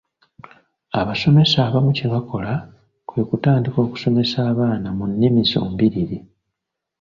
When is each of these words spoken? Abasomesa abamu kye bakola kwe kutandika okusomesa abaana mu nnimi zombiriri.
Abasomesa 0.99 1.57
abamu 1.67 1.91
kye 1.97 2.07
bakola 2.13 2.53
kwe 3.07 3.21
kutandika 3.29 3.77
okusomesa 3.85 4.37
abaana 4.51 4.87
mu 4.97 5.05
nnimi 5.11 5.41
zombiriri. 5.51 6.17